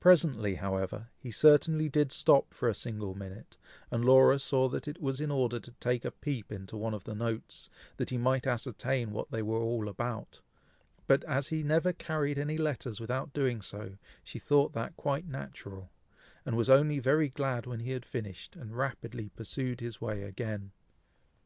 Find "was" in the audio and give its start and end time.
5.02-5.20, 16.56-16.70